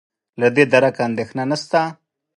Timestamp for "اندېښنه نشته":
1.09-1.81